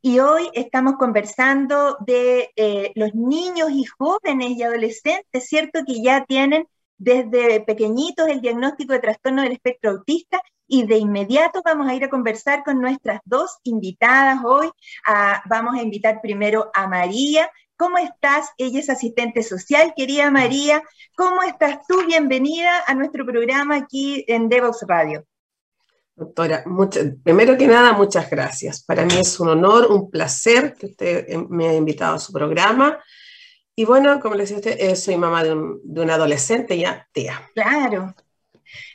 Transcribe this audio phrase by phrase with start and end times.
[0.00, 5.80] Y hoy estamos conversando de eh, los niños y jóvenes y adolescentes, ¿cierto?
[5.84, 11.62] Que ya tienen desde pequeñitos el diagnóstico de trastorno del espectro autista y de inmediato
[11.64, 14.70] vamos a ir a conversar con nuestras dos invitadas hoy.
[15.04, 18.50] Ah, vamos a invitar primero a María, ¿Cómo estás?
[18.58, 19.92] Ella es asistente social.
[19.96, 20.82] Querida María,
[21.16, 22.04] ¿cómo estás tú?
[22.08, 25.24] Bienvenida a nuestro programa aquí en Devox Radio.
[26.16, 26.64] Doctora,
[27.22, 28.82] primero que nada, muchas gracias.
[28.82, 32.32] Para mí es un honor, un placer que usted eh, me haya invitado a su
[32.32, 32.98] programa.
[33.76, 37.06] Y bueno, como le decía usted, eh, soy mamá de un, de un adolescente ya,
[37.12, 37.48] tía.
[37.54, 38.12] Claro,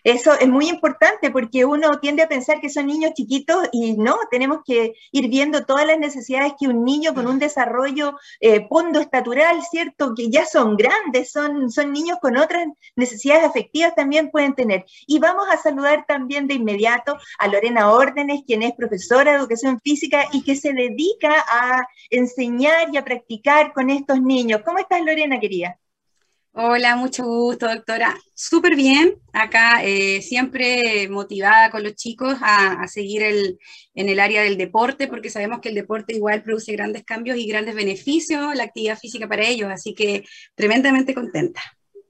[0.03, 4.17] eso es muy importante porque uno tiende a pensar que son niños chiquitos y no,
[4.31, 8.99] tenemos que ir viendo todas las necesidades que un niño con un desarrollo eh, pondo
[8.99, 10.13] estatural, ¿cierto?
[10.15, 14.85] Que ya son grandes, son, son niños con otras necesidades afectivas también pueden tener.
[15.07, 19.79] Y vamos a saludar también de inmediato a Lorena Órdenes, quien es profesora de educación
[19.81, 24.61] física y que se dedica a enseñar y a practicar con estos niños.
[24.65, 25.77] ¿Cómo estás, Lorena, querida?
[26.55, 28.15] Hola, mucho gusto, doctora.
[28.35, 34.55] Súper bien, acá eh, siempre motivada con los chicos a, seguir en el área del
[34.57, 38.99] deporte, porque sabemos que el deporte igual produce grandes cambios y grandes beneficios, la actividad
[38.99, 41.61] física para ellos, así que tremendamente contenta.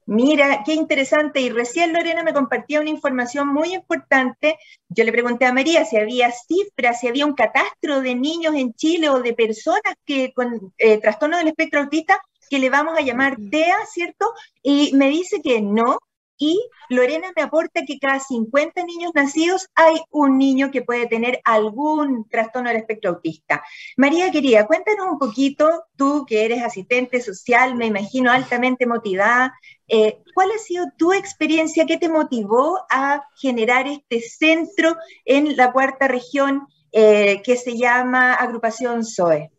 [0.05, 1.39] Mira, qué interesante.
[1.39, 4.57] Y recién Lorena me compartía una información muy importante.
[4.89, 8.73] Yo le pregunté a María si había cifras, si había un catastro de niños en
[8.73, 12.19] Chile o de personas que con eh, trastorno del espectro autista
[12.53, 14.31] que le vamos a llamar DEA, ¿cierto?
[14.61, 15.97] Y me dice que no.
[16.37, 21.41] Y Lorena me aporta que cada 50 niños nacidos hay un niño que puede tener
[21.45, 23.63] algún trastorno del espectro autista.
[23.97, 29.51] María querida, cuéntanos un poquito, tú que eres asistente social, me imagino altamente motivada,
[29.87, 31.87] eh, ¿cuál ha sido tu experiencia?
[31.87, 38.35] ¿Qué te motivó a generar este centro en la cuarta región eh, que se llama
[38.35, 39.49] Agrupación SOE?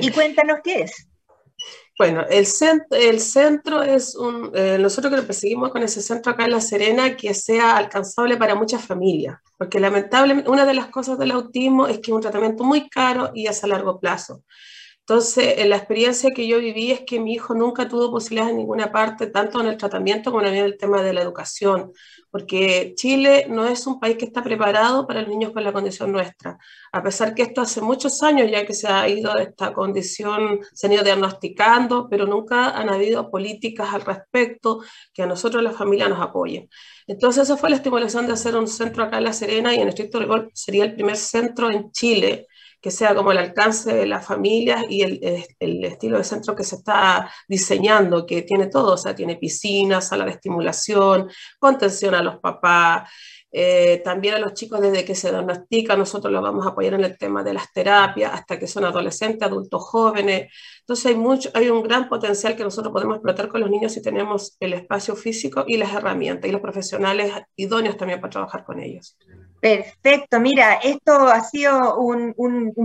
[0.00, 1.06] Y cuéntanos qué es.
[1.96, 6.32] Bueno, el centro, el centro es un, eh, nosotros que lo perseguimos con ese centro
[6.32, 10.88] acá en La Serena, que sea alcanzable para muchas familias, porque lamentablemente una de las
[10.88, 14.42] cosas del autismo es que es un tratamiento muy caro y es a largo plazo.
[15.06, 18.90] Entonces, la experiencia que yo viví es que mi hijo nunca tuvo posibilidades en ninguna
[18.90, 21.92] parte, tanto en el tratamiento como en el tema de la educación,
[22.30, 26.10] porque Chile no es un país que está preparado para los niños con la condición
[26.10, 26.56] nuestra.
[26.90, 30.86] A pesar que esto hace muchos años ya que se ha ido esta condición, se
[30.86, 34.80] han ido diagnosticando, pero nunca han habido políticas al respecto
[35.12, 36.70] que a nosotros, la familia, nos apoyen.
[37.06, 39.88] Entonces, esa fue la estimulación de hacer un centro acá en La Serena y en
[39.88, 42.46] estricto rigor sería el primer centro en Chile
[42.84, 45.18] que sea como el alcance de las familias y el,
[45.58, 50.02] el, estilo de centro que se está diseñando, que tiene todo, o sea, tiene piscina,
[50.02, 53.10] sala de estimulación, contención a los papás,
[53.56, 57.04] eh, también a los chicos desde que se diagnostica, nosotros los vamos a apoyar en
[57.04, 60.52] el tema de las terapias hasta que son adolescentes, adultos jóvenes.
[60.80, 64.02] Entonces hay, mucho, hay un gran potencial que nosotros podemos explotar con los niños si
[64.02, 68.80] tenemos el espacio físico y las herramientas y los profesionales idóneos también para trabajar con
[68.80, 69.16] ellos.
[69.60, 72.34] Perfecto, mira, esto ha sido un,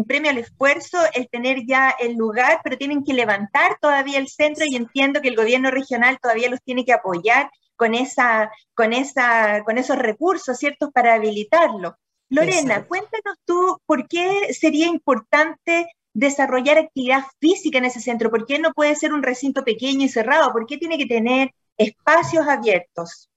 [0.07, 4.65] premio al esfuerzo, el tener ya el lugar, pero tienen que levantar todavía el centro
[4.69, 7.49] y entiendo que el gobierno regional todavía los tiene que apoyar
[7.79, 11.97] con, esa, con, esa, con esos recursos, ¿cierto?, para habilitarlo.
[12.27, 18.59] Lorena, cuéntanos tú por qué sería importante desarrollar actividad física en ese centro, por qué
[18.59, 23.29] no puede ser un recinto pequeño y cerrado, por qué tiene que tener espacios abiertos.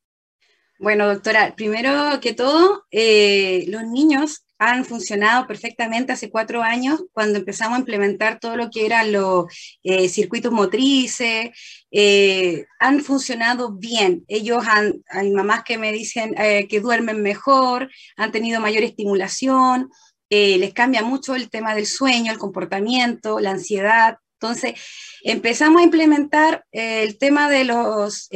[0.80, 7.40] Bueno, doctora, primero que todo, eh, los niños han funcionado perfectamente hace cuatro años cuando
[7.40, 9.46] empezamos a implementar todo lo que eran los
[9.82, 11.50] eh, circuitos motrices,
[11.90, 14.24] eh, han funcionado bien.
[14.28, 19.90] Ellos han, hay mamás que me dicen eh, que duermen mejor, han tenido mayor estimulación,
[20.30, 24.16] les cambia mucho el tema del sueño, el comportamiento, la ansiedad.
[24.40, 24.80] Entonces,
[25.24, 28.30] empezamos a implementar el tema de los,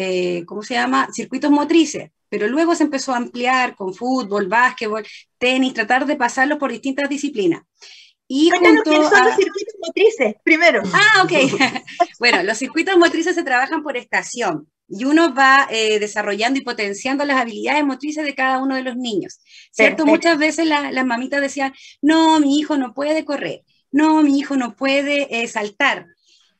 [0.44, 5.06] ¿cómo se llama?, circuitos motrices pero luego se empezó a ampliar con fútbol, básquetbol,
[5.38, 7.62] tenis, tratar de pasarlo por distintas disciplinas.
[8.28, 10.82] Y junto son los circuitos motrices, primero.
[10.93, 11.32] Ah, ok.
[12.19, 17.25] bueno, los circuitos motrices se trabajan por estación y uno va eh, desarrollando y potenciando
[17.25, 19.40] las habilidades motrices de cada uno de los niños.
[19.70, 20.06] ¿Cierto?
[20.06, 21.72] Muchas veces las mamitas decían,
[22.02, 26.06] no, mi hijo no puede correr, no, mi hijo no puede eh, saltar.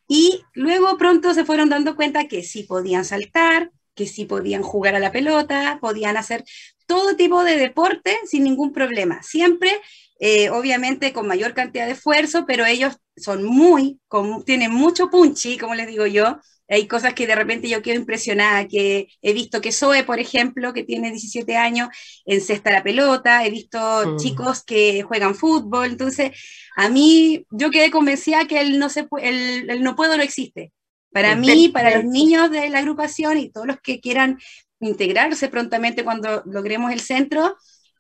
[0.09, 4.95] Y luego pronto se fueron dando cuenta que sí podían saltar, que sí podían jugar
[4.95, 6.45] a la pelota, podían hacer
[6.87, 9.23] todo tipo de deporte sin ningún problema.
[9.23, 9.73] Siempre,
[10.21, 13.99] eh, obviamente, con mayor cantidad de esfuerzo, pero ellos son muy,
[14.45, 16.39] tienen mucho punchi, como les digo yo.
[16.69, 20.73] Hay cosas que de repente yo quedo impresionada, que he visto que Zoe, por ejemplo,
[20.73, 21.89] que tiene 17 años,
[22.25, 24.17] encesta la pelota, he visto mm.
[24.19, 26.33] chicos que juegan fútbol, entonces
[26.77, 30.73] a mí yo quedé convencida que el no, se, el, el no puedo no existe.
[31.17, 34.39] Para mí, para los niños de la agrupación y todos los que quieran
[34.81, 37.57] integrarse prontamente cuando logremos el centro,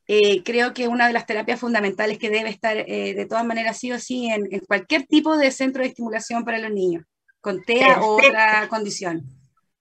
[0.07, 3.79] eh, creo que una de las terapias fundamentales que debe estar eh, de todas maneras
[3.79, 7.07] sí o sí en, cualquier tipo de centro de estimulación para los niños,
[7.41, 9.25] con TEA o otra condición.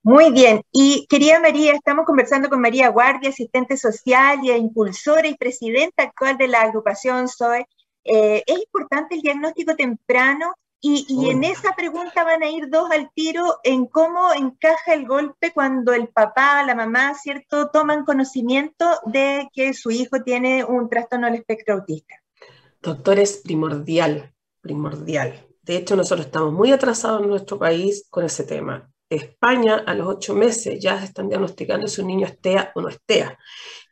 [0.01, 0.61] Muy bien.
[0.71, 6.37] Y querida María, estamos conversando con María Guardia, asistente social y impulsora y presidenta actual
[6.37, 7.67] de la agrupación SOE.
[8.05, 10.55] Eh, es importante el diagnóstico temprano
[10.87, 15.51] y, en esa pregunta van a ir dos al tiro en cómo encaja el golpe
[15.51, 21.25] cuando el papá, la mamá, ¿cierto?, toman conocimiento de que su hijo tiene un trastorno
[21.27, 22.15] del espectro autista.
[22.81, 25.47] Doctor, es primordial, primordial.
[25.63, 28.87] De hecho, nosotros estamos muy atrasados en nuestro país con ese tema.
[29.09, 32.81] España, a los ocho meses, ya se están diagnosticando si un niño es TEA o
[32.81, 33.37] no es TEA.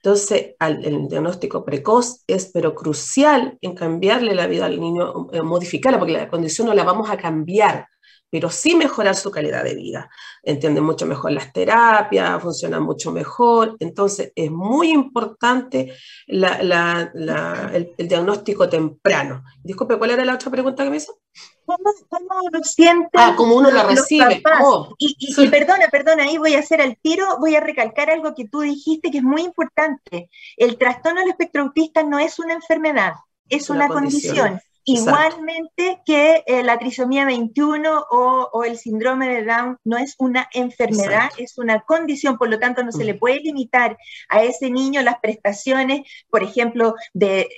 [0.04, 5.98] Entonces, el diagnóstico precoz es pero crucial en cambiarle la vida al niño, eh, modificarla,
[5.98, 7.88] porque la condición no la vamos a cambiar,
[8.30, 10.10] pero sí mejorar su calidad de vida.
[10.44, 13.78] Entiende mucho mejor las terapias, funciona mucho mejor.
[13.80, 15.94] Entonces, es muy importante
[16.28, 19.46] el, diagnóstico temprano.
[19.64, 21.23] Disculpe, ¿cuál era la otra pregunta que me hizo?
[21.66, 23.10] ¿Cómo, lo siente?
[23.14, 24.44] Ah, como uno lo recibe.
[24.62, 24.94] Oh.
[24.98, 28.48] Y, y, perdona, perdona, ahí voy a hacer al tiro, voy a recalcar algo que
[28.48, 30.30] tú dijiste que es muy importante.
[30.58, 33.14] El trastorno del espectro autista no es una enfermedad,
[33.50, 39.98] es una, condición Igualmente que eh, la trisomía 21 o, el síndrome de Down no
[39.98, 43.98] es una enfermedad, es una condición, por lo tanto no se le puede limitar
[44.30, 47.50] a ese niño las prestaciones, por ejemplo, de,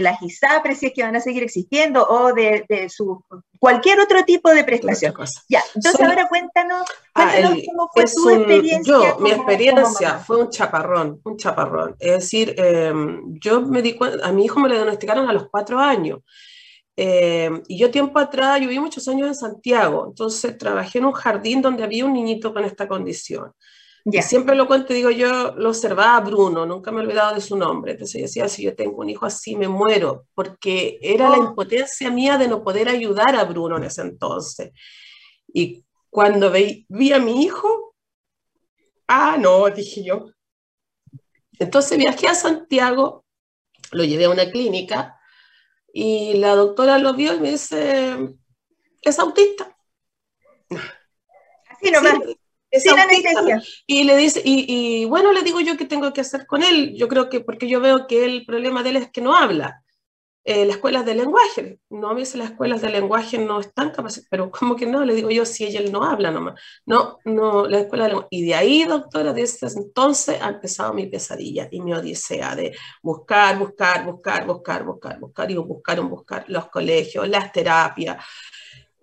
[0.00, 3.24] las ISAPRES, si es que van a seguir existiendo, o de, su
[3.60, 5.14] cualquier otro tipo de prestación.
[5.48, 6.82] Ya, entonces ahora cuéntanos,
[7.14, 7.32] ah,
[7.66, 8.94] cómo fue tu experiencia.
[8.94, 11.96] Yo, mi experiencia fue un chaparrón, un chaparrón.
[11.98, 15.48] Es decir, em, yo me di cuenta, a mi hijo me lo diagnosticaron a los
[15.48, 16.20] cuatro años.
[16.96, 21.12] Eh, y yo tiempo atrás, yo viví muchos años en Santiago, entonces trabajé en un
[21.12, 23.52] jardín donde había un niñito con esta condición.
[24.06, 27.40] Y siempre lo cuento, digo, yo lo observaba a Bruno, nunca me he olvidado de
[27.40, 27.92] su nombre.
[27.92, 31.44] Entonces yo decía, si yo tengo un hijo así, me muero, porque era la oh.
[31.48, 34.72] impotencia mía de no poder ayudar a Bruno en ese entonces.
[35.48, 37.94] Y cuando vi, vi a mi hijo,
[39.08, 40.26] ah, no, dije yo.
[41.58, 43.24] Entonces viajé a Santiago,
[43.90, 45.18] lo llevé a una clínica
[45.96, 48.16] y la doctora lo vio y me dice,
[49.00, 49.78] es autista.
[50.68, 52.14] Así nomás.
[52.68, 53.62] es autista.
[53.86, 56.96] Y le dice, y, bueno, le digo yo qué tengo que hacer con él.
[56.96, 59.83] Yo creo que, porque yo veo que el problema de él es que no habla.
[60.46, 61.78] Eh, las escuelas de lenguaje.
[61.88, 65.02] No, me dice las escuelas de lenguaje no están capacitadas, pero ¿cómo que no?
[65.02, 66.60] Le digo yo, si ella no habla nomás.
[66.84, 68.28] No, no, la escuela de lenguaje.
[68.30, 73.58] Y de ahí, doctora, desde entonces ha empezado mi pesadilla y mi odisea de buscar,
[73.58, 78.22] buscar, buscar, buscar, buscar, buscar, y buscar, buscar los colegios, las terapias,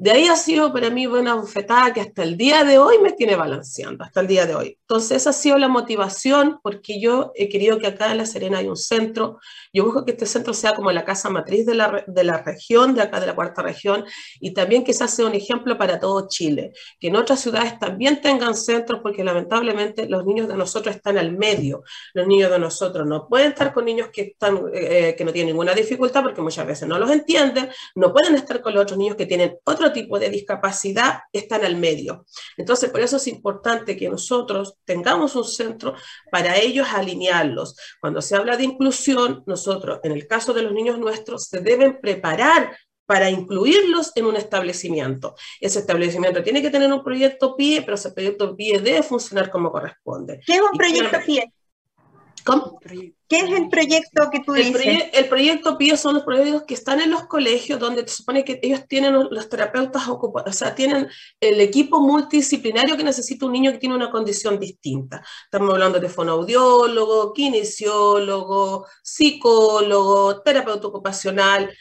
[0.02, 3.12] de ahí ha sido para mí una bufetada que hasta el día de hoy me
[3.12, 4.80] tiene balanceando, hasta el día de hoy.
[4.82, 8.58] Entonces, esa ha sido la motivación porque yo he querido que acá en La Serena
[8.58, 9.38] hay un centro.
[9.72, 12.96] Yo busco que este centro sea como la casa matriz de la, de la región,
[12.96, 14.04] de acá de la cuarta región,
[14.40, 16.74] y también quizás sea un ejemplo para todo Chile.
[17.00, 21.38] Que en otras ciudades también tengan centros porque lamentablemente los niños de nosotros están al
[21.38, 21.84] medio.
[22.16, 25.54] Los niños de nosotros no pueden estar con niños que, están, eh, que no tienen
[25.54, 29.16] ninguna dificultad porque muchas veces no los entienden, no pueden estar con los otros niños
[29.16, 32.26] que tienen otro otro tipo de discapacidad están al medio.
[32.58, 35.96] Entonces, por eso es importante que nosotros tengamos un centro
[36.32, 37.76] para ellos alinearlos.
[38.00, 42.00] Cuando se habla de inclusión, nosotros, en el caso de los niños nuestros, se deben
[42.00, 45.36] preparar para incluirlos en un establecimiento.
[45.60, 49.72] Ese establecimiento tiene que tener un proyecto PIE, pero ese proyecto PIE debe funcionar como
[49.72, 50.40] corresponde.
[50.46, 51.54] ¿Qué es un proyecto PIE?
[52.46, 52.80] ¿Cómo?
[53.32, 55.06] ¿Qué es el proyecto que tú el dices?
[55.14, 58.60] el proyecto PIE son los proyectos que están en los colegios donde se supone que
[58.62, 61.08] ellos tienen los terapeutas ocupados, o sea, tienen
[61.40, 65.24] el equipo multidisciplinario que necesita un niño que tiene una condición distinta.
[65.46, 71.74] Estamos hablando de fonoaudiólogo, kinesiólogo, psicólogo, terapeuta ocupacional.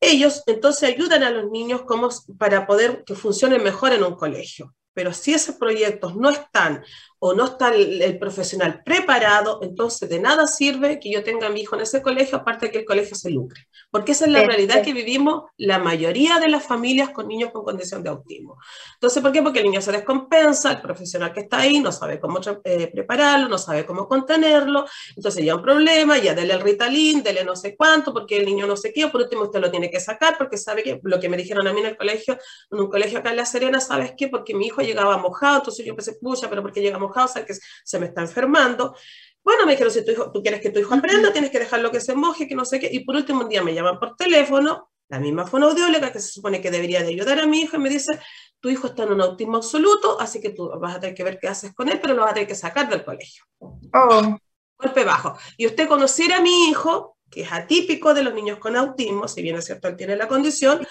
[0.00, 4.74] Ellos entonces ayudan a los niños como para poder que funcionen mejor en un colegio.
[4.92, 6.82] Pero si esos proyectos no están
[7.26, 11.62] o no está el, profesional preparado, entonces de nada sirve que yo tenga a mi
[11.62, 13.66] hijo en ese colegio, aparte de que el colegio se lucre.
[13.90, 17.64] Porque esa es la realidad que vivimos la mayoría de las familias con niños con
[17.64, 18.58] condición de autismo.
[18.94, 19.42] Entonces, ¿por qué?
[19.42, 23.48] Porque el niño se descompensa, el profesional que está ahí no sabe cómo eh, prepararlo,
[23.48, 27.74] no sabe cómo contenerlo, entonces ya un problema, ya dele el Ritalin, dele no sé
[27.76, 30.58] cuánto, porque el niño no sé qué, por último usted lo tiene que sacar, porque
[30.58, 32.38] sabe que lo que me dijeron a mí en el colegio,
[32.70, 34.28] en un colegio acá en La Serena, ¿sabes qué?
[34.28, 37.54] Porque mi hijo llegaba mojado, entonces yo pensé, pucha, pero porque llega mojado, que
[37.84, 38.96] se me está enfermando.
[39.42, 41.90] Bueno, me dijeron, si tu hijo, tú quieres que tu hijo aprenda, tienes que dejarlo
[41.90, 42.88] que se moje, que no sé qué.
[42.90, 46.60] Y por último, un día me llaman por teléfono, la misma fonoaudióloga que se supone
[46.60, 48.18] que debería de ayudar a mi hijo, y me dice,
[48.60, 51.38] tu hijo está en un autismo absoluto, así que tú vas a tener que ver
[51.38, 53.44] qué haces con él, pero lo vas a tener que sacar del colegio.
[53.60, 54.36] Oh.
[54.78, 55.38] Golpe bajo.
[55.56, 59.42] Y usted conociera a mi hijo, que es atípico de los niños con autismo, si
[59.42, 60.86] bien es cierto, él tiene la condición,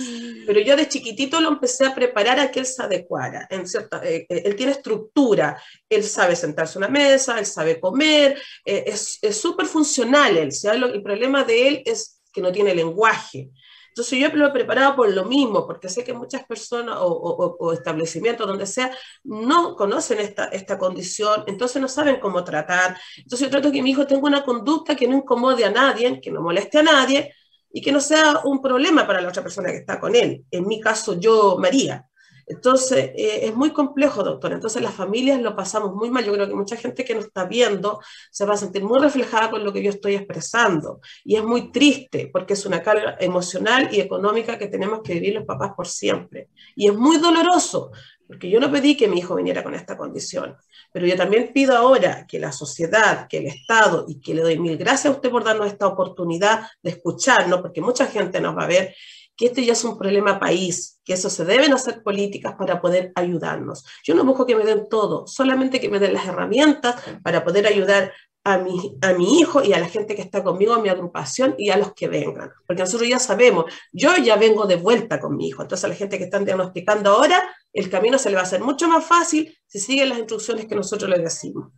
[0.46, 3.48] pero yo de chiquitito lo empecé a preparar a que él se adecuara.
[3.50, 7.80] En cierta, eh, eh, él tiene estructura, él sabe sentarse a una mesa, él sabe
[7.80, 10.50] comer, eh, es súper funcional él.
[10.64, 13.50] el problema de él es que no tiene lenguaje.
[13.96, 18.46] Entonces yo lo he preparado por lo mismo, porque sé que muchas personas o, establecimientos,
[18.46, 18.92] donde sea,
[19.24, 22.98] no conocen esta, esta condición, entonces no saben cómo tratar.
[23.16, 26.30] Entonces yo trato que mi hijo tenga una conducta que no incomode a nadie, que
[26.30, 27.34] no moleste a nadie
[27.72, 30.44] y que no sea un problema para la otra persona que está con él.
[30.52, 32.06] En mi caso, yo, María.
[32.48, 34.54] Entonces, eh, es muy complejo, doctor.
[34.54, 36.26] Entonces, las familias lo pasamos muy mal.
[36.26, 38.00] Yo creo que mucha gente que nos está viendo
[38.32, 41.00] se va a sentir muy reflejada con lo que yo estoy expresando.
[41.24, 45.36] Y es muy triste porque es una carga emocional y económica que tenemos que vivir
[45.36, 46.50] los papás por siempre.
[46.76, 47.92] Y es muy doloroso
[48.28, 50.58] porque yo no pedí que mi hijo viniera con esta condición.
[50.92, 54.60] Pero yo también pido ahora que la sociedad, que el Estado, y que le doy
[54.60, 58.64] mil gracias a usted por darnos esta oportunidad de escucharnos, porque mucha gente nos va
[58.64, 58.96] a ver,
[59.36, 63.12] que este ya es un problema país, que eso se deben hacer políticas para poder
[63.16, 63.86] ayudarnos.
[64.04, 67.68] Yo no busco que me den todo, solamente que me den las herramientas para poder
[67.68, 68.14] ayudar
[68.46, 71.56] a mi, a mi hijo y a la gente que está conmigo, a mi agrupación
[71.58, 72.52] y a los que vengan.
[72.68, 75.96] Porque nosotros ya sabemos, yo ya vengo de vuelta con mi hijo, entonces a la
[75.96, 79.58] gente que están diagnosticando ahora, el camino se le va a hacer mucho más fácil
[79.66, 81.72] si siguen las instrucciones que nosotros les decimos.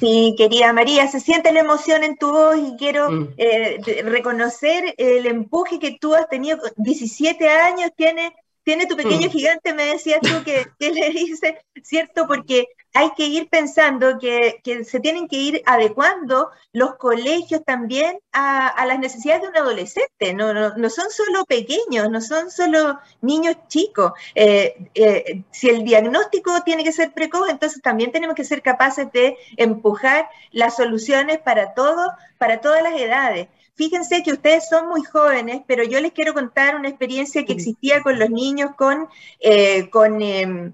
[0.00, 3.34] Sí, querida María, se siente la emoción en tu voz y quiero mm.
[3.36, 6.58] eh, reconocer el empuje que tú has tenido.
[6.76, 9.30] 17 años tiene, tiene tu pequeño mm.
[9.30, 12.26] gigante, me decías tú que, que le dice, ¿cierto?
[12.26, 18.86] Porque hay que ir pensando que, se tienen que ir adecuando los colegios también a,
[18.86, 20.32] las necesidades de un adolescente.
[20.32, 24.12] No, no, son solo pequeños, no son solo niños chicos.
[24.36, 29.10] Eh, eh, si el diagnóstico tiene que ser precoz, entonces también tenemos que ser capaces
[29.12, 32.08] de empujar las soluciones para todos,
[32.38, 33.48] para todas las edades.
[33.74, 38.02] Fíjense que ustedes son muy jóvenes, pero yo les quiero contar una experiencia que existía
[38.02, 39.08] con los niños con,
[39.40, 40.72] eh, con em,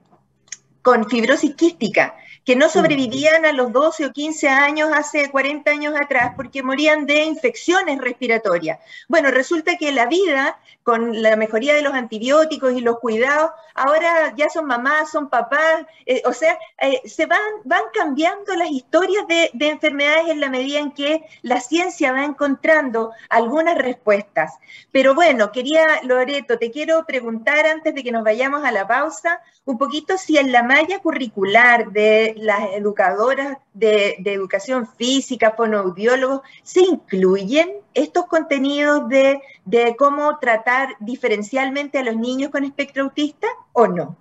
[0.83, 5.95] con fibrosis quística, que no sobrevivían a los 12 o 15 años hace 40 años
[6.01, 8.79] atrás porque morían de infecciones respiratorias.
[9.09, 14.35] Bueno, resulta que la vida, con la mejoría de los antibióticos y los cuidados, ahora
[14.37, 19.27] ya son mamás, son papás, eh, o sea, eh, se van, van cambiando las historias
[19.29, 24.55] de, de enfermedades en la medida en que la ciencia va encontrando algunas respuestas.
[24.91, 29.41] Pero bueno, quería, Loreto, te quiero preguntar antes de que nos vayamos a la pausa,
[29.65, 36.81] un poquito si en la malla curricular de las educadoras de, educación física, fonoaudiólogos, se
[36.81, 39.41] incluyen estos contenidos de,
[39.99, 44.17] cómo tratar diferencialmente a los niños con espectro autista o no?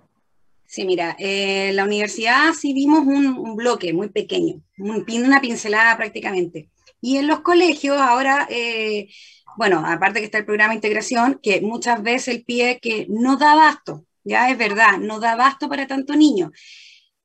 [0.66, 6.70] Sí, mira, en la universidad sí vimos un, bloque muy pequeño, una pincelada prácticamente.
[7.00, 9.08] Y en los colegios ahora, eh,
[9.56, 13.36] bueno, aparte que está el programa de integración, que muchas veces el pie que no
[13.36, 16.52] da abasto, ya es verdad, no da abasto para tanto niño.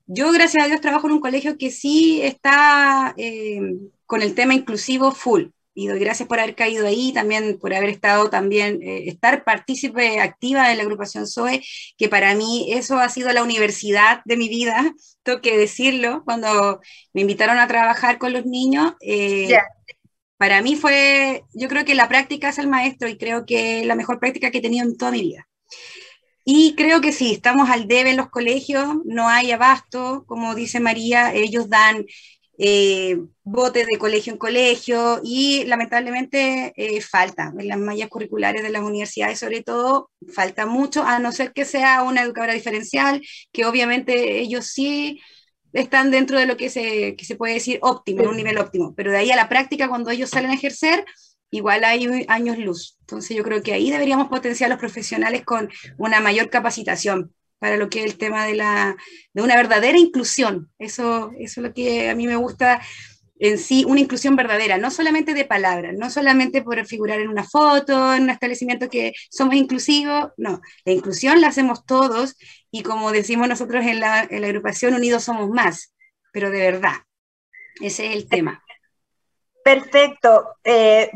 [0.08, 3.60] Yo, gracias a Dios, trabajo en un colegio que sí está eh,
[4.06, 5.46] con el tema inclusivo full.
[5.74, 10.20] y doy gracias por haber caído ahí, también por haber estado también, eh, estar partícipe
[10.22, 11.62] activa en la agrupación SOE,
[11.98, 14.94] que para mí eso ha sido la universidad de mi vida,
[15.24, 16.80] tengo que decirlo, cuando
[17.14, 18.94] me invitaron a trabajar con los niños.
[19.02, 19.50] Eh,
[20.38, 23.86] para mí fue, yo creo que la práctica es el maestro y creo que es
[23.86, 25.48] la mejor práctica que he tenido en toda mi vida.
[26.46, 30.80] Y creo que sí, estamos al debe en los colegios, no hay abasto, como dice
[30.80, 32.06] María, ellos dan
[32.60, 38.70] eh, botes de colegio en colegio y lamentablemente eh, falta en las mallas curriculares de
[38.70, 43.22] las universidades, sobre todo, falta mucho, a no ser que sea una educadora diferencial,
[43.52, 45.20] que obviamente ellos sí
[45.74, 48.94] están dentro de lo que se, que se puede decir óptimo, en un nivel óptimo,
[48.96, 51.06] pero de ahí a la práctica, cuando ellos salen a ejercer,
[51.52, 52.98] igual hay años luz.
[53.02, 57.78] Entonces yo creo que ahí deberíamos potenciar a los profesionales con una mayor capacitación para
[57.78, 58.96] lo que es el tema de, la,
[59.34, 60.70] de una verdadera inclusión.
[60.78, 62.82] Eso, eso es lo que a mí me gusta
[63.38, 67.44] en sí, una inclusión verdadera, no solamente de palabras, no solamente por figurar en una
[67.44, 72.38] foto, en un establecimiento que somos inclusivos, no, la inclusión la hacemos todos
[72.72, 75.94] y como decimos nosotros en la, en la agrupación, unidos somos más,
[76.32, 76.96] pero de verdad,
[77.82, 78.65] ese es el tema.
[79.66, 80.58] Perfecto.
[80.64, 81.10] Eh,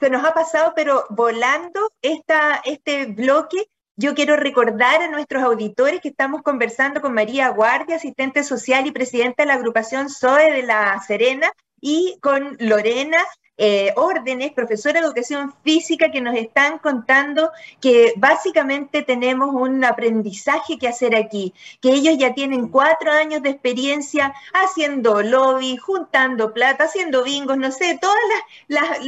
[0.00, 6.08] se nos ha pasado, pero volando este bloque, yo quiero recordar a nuestros auditores que
[6.08, 10.98] estamos conversando con María Guardia, asistente social y presidenta de la agrupación SOE de La
[11.06, 13.18] Serena, y con Lorena
[13.64, 20.78] eh, órdenes, profesora de educación física, que nos están contando que básicamente tenemos un aprendizaje
[20.78, 26.86] que hacer aquí, que ellos ya tienen cuatro años de experiencia haciendo lobby, juntando plata,
[26.86, 28.18] haciendo bingos, no sé, todas
[28.66, 28.98] las,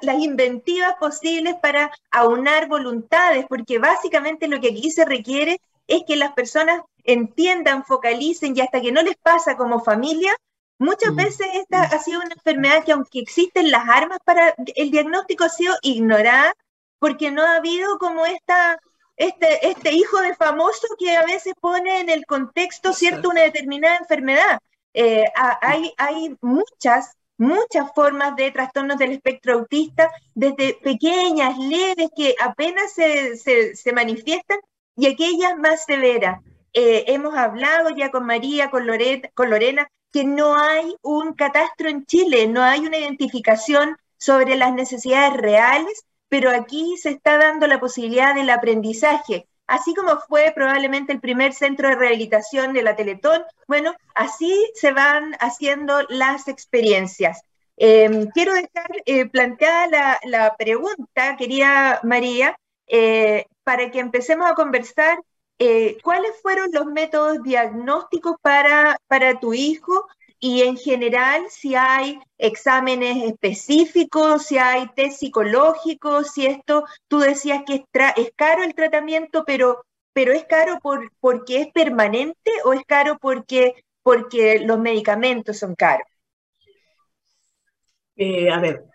[0.00, 6.16] las inventivas posibles para aunar voluntades, porque básicamente lo que aquí se requiere es que
[6.16, 10.34] las personas entiendan, focalicen y hasta que no les pasa como familia,
[10.80, 11.16] Muchas mm.
[11.16, 15.50] veces esta ha sido una enfermedad que aunque existen las armas para el diagnóstico ha
[15.50, 16.54] sido ignorada
[16.98, 18.80] porque no ha habido como esta,
[19.16, 23.98] este, este hijo de famoso que a veces pone en el contexto, ¿cierto?, una determinada
[23.98, 24.58] enfermedad.
[24.94, 25.24] Eh,
[25.60, 32.92] hay, hay muchas, muchas formas de trastornos del espectro autista, desde pequeñas, leves, que apenas
[32.92, 34.58] se, se, manifiestan,
[34.96, 36.40] y aquellas más severas.
[36.72, 38.86] Eh, hemos hablado ya con María, con,
[39.34, 44.72] con Lorena, que no hay un catastro en Chile, no hay una identificación sobre las
[44.74, 49.46] necesidades reales, pero aquí se está dando la posibilidad del aprendizaje.
[49.66, 54.92] Así como fue probablemente el primer centro de rehabilitación de la Teletón, bueno, así se
[54.92, 57.42] van haciendo las experiencias.
[57.76, 65.20] Em, quiero dejar eh, planteada la, pregunta, querida María, eh, para que empecemos a conversar
[65.62, 70.06] eh, ¿cuáles fueron los métodos diagnósticos para, para tu hijo?
[70.38, 77.62] Y en general, si hay exámenes específicos, si hay test psicológicos, si esto, tú decías
[77.66, 82.80] que es, caro el tratamiento, pero, pero es caro por, porque es permanente o es
[82.86, 86.08] caro porque, porque los medicamentos son caros.
[88.16, 88.86] Eh, a ver,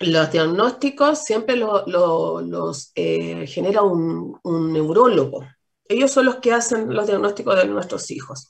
[0.00, 5.44] los diagnósticos siempre los eh, genera un, un neurólogo,
[5.90, 8.48] ellos son los que hacen los diagnósticos de nuestros hijos.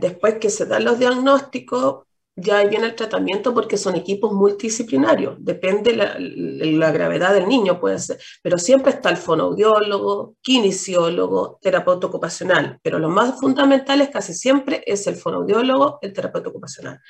[0.00, 2.04] Después que se dan los diagnósticos,
[2.36, 8.00] ya viene el tratamiento porque son equipos multidisciplinarios, depende la, la gravedad del niño, puede
[8.00, 14.34] ser, pero siempre está el fonoaudiólogo, kinesiólogo, terapeuta ocupacional, pero lo más fundamental es casi
[14.34, 17.00] siempre es el fonoaudiólogo, el terapeuta ocupacional.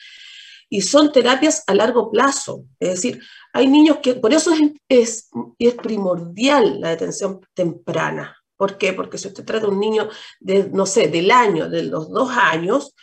[0.68, 3.22] Y son terapias a largo plazo, es decir,
[3.54, 8.92] hay niños que, por eso es, es, es primordial la detención temprana, ¿Por qué?
[8.92, 10.08] Porque si usted trata a un niño
[10.40, 12.94] de, no sé, del año, de los dos años,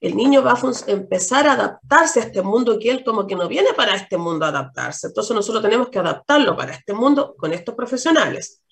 [0.00, 3.48] el niño va a empezar a adaptarse a este mundo que él como que no
[3.48, 5.06] viene para este mundo a adaptarse.
[5.06, 8.62] Entonces nosotros tenemos que adaptarlo para este mundo con estos profesionales.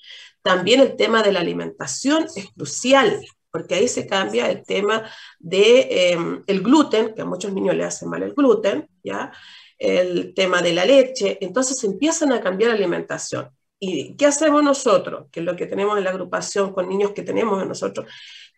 [0.43, 5.63] También el tema de la alimentación es crucial, porque ahí se cambia el tema del
[5.63, 9.33] de, em, el gluten, que a muchos niños le hace mal el gluten, ¿ya?
[9.79, 13.51] el tema de la leche, entonces empiezan a cambiar la alimentación.
[13.87, 15.27] ¿Y qué hacemos nosotros?
[15.31, 18.07] Que es lo que tenemos en la agrupación con niños que tenemos en nosotros,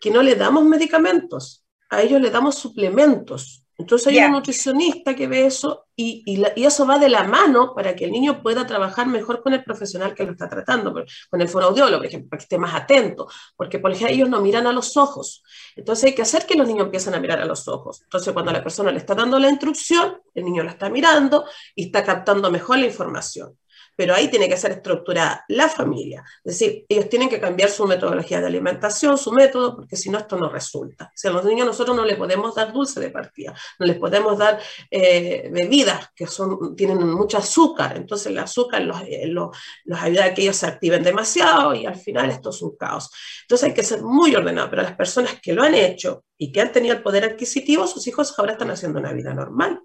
[0.01, 3.65] que no le damos medicamentos, a ellos le damos suplementos.
[3.79, 7.95] Entonces hay un nutricionista que ve eso y, y, eso va de la mano para
[7.95, 10.95] que el niño pueda trabajar mejor con el profesional que lo está tratando,
[11.29, 14.41] con el fonoaudiólogo, por ejemplo, para que esté más atento, porque por ejemplo ellos no
[14.41, 15.43] miran a los ojos.
[15.75, 18.01] Entonces hay que hacer que los niños empiecen a mirar a los ojos.
[18.03, 21.87] Entonces cuando la persona le está dando la instrucción, el niño la está mirando y
[21.87, 23.59] está captando mejor la información.
[23.97, 26.23] Pero ahí tiene que ser estructurada la familia.
[26.45, 30.19] Es decir, ellos tienen que cambiar su metodología de alimentación, su método, porque si no,
[30.19, 31.11] esto no resulta.
[31.15, 34.37] Si a los niños nosotros no les podemos dar dulce de partida, no les podemos
[34.39, 39.51] dar eh, bebidas que son, tienen mucho azúcar, entonces el azúcar los, eh, los
[39.99, 43.11] ayuda a que ellos se activen demasiado y al final esto es un caos.
[43.43, 46.61] Entonces hay que ser muy ordenado, pero las personas que lo han hecho y que
[46.61, 49.81] han tenido el poder adquisitivo, sus hijos ahora están haciendo una vida normal.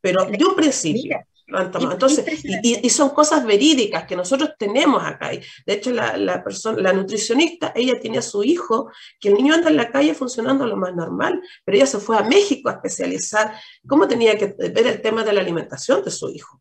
[0.00, 1.18] Pero de un principio.
[1.48, 5.30] Entonces, y, son cosas verídicas que nosotros tenemos acá.
[5.64, 9.70] De hecho, la, persona, la nutricionista, ella tiene a su hijo, que el niño anda
[9.70, 13.54] en la calle funcionando lo más normal, pero ella se fue a México a especializar
[13.86, 16.60] cómo tenía que ver el tema de la alimentación de su hijo.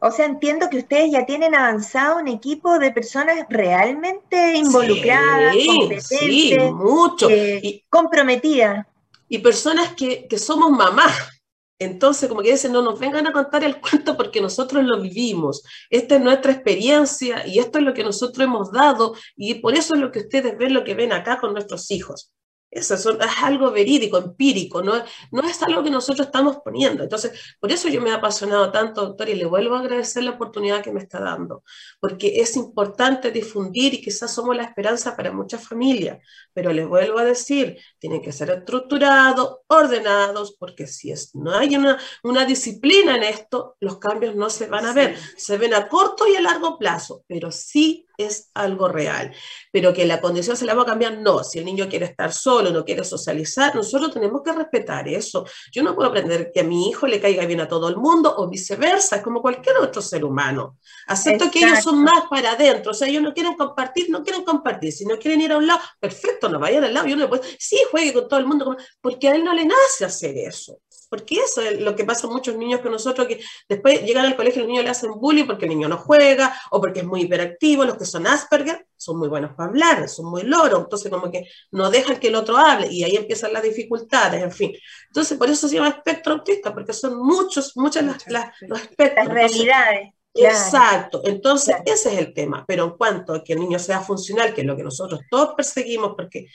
[0.00, 6.72] O sea, entiendo que ustedes ya tienen avanzado un equipo de personas realmente involucradas, competentes,
[6.72, 7.28] mucho.
[7.30, 8.86] Eh, y, comprometidas.
[9.28, 11.33] Y personas que, que somos mamás
[11.78, 15.62] entonces, como que dicen, no nos vengan a contar el cuento porque nosotros lo vivimos.
[15.90, 19.94] Esta es nuestra experiencia y esto es lo que nosotros hemos dado y por eso
[19.94, 22.32] es lo que ustedes ven, lo que ven acá con nuestros hijos.
[22.74, 23.06] Eso es
[23.42, 24.94] algo verídico, empírico, no,
[25.30, 27.04] no es algo que nosotros estamos poniendo.
[27.04, 30.32] Entonces, por eso yo me he apasionado tanto, doctor, y le vuelvo a agradecer la
[30.32, 31.62] oportunidad que me está dando,
[32.00, 36.18] porque es importante difundir y quizás somos la esperanza para muchas familias,
[36.52, 41.76] pero les vuelvo a decir, tienen que ser estructurados, ordenados, porque si es, no hay
[41.76, 45.86] una, una disciplina en esto, los cambios no se van a ver, se ven a
[45.86, 49.32] corto y a largo plazo, pero sí es algo real.
[49.72, 51.42] Pero que la condición se la va a cambiar, no.
[51.44, 55.44] Si el niño quiere estar solo, no quiere socializar, nosotros tenemos que respetar eso.
[55.72, 58.34] Yo no puedo aprender que a mi hijo le caiga bien a todo el mundo
[58.36, 60.78] o viceversa, es como cualquier otro ser humano.
[61.06, 64.44] Acepto que ellos son más para adentro, o sea, ellos no quieren compartir, no quieren
[64.44, 64.92] compartir.
[64.92, 67.06] Si no quieren ir a un lado, perfecto, no vayan al lado.
[67.06, 70.04] Yo no puedo, sí, juegue con todo el mundo, porque a él no le nace
[70.04, 70.78] hacer eso
[71.14, 74.34] porque eso es lo que pasa a muchos niños con nosotros, que después llegan al
[74.34, 77.06] colegio y los niños le hacen bullying porque el niño no juega o porque es
[77.06, 81.12] muy hiperactivo, los que son Asperger son muy buenos para hablar, son muy loros, entonces
[81.12, 84.72] como que no dejan que el otro hable y ahí empiezan las dificultades, en fin.
[85.06, 89.26] Entonces por eso se llama espectro autista, porque son muchos, muchas las, los espectros.
[89.26, 90.14] Las realidades.
[90.34, 94.52] Exacto, entonces ese es el tema, pero en cuanto a que el niño sea funcional,
[94.52, 96.48] que es lo que nosotros todos perseguimos, porque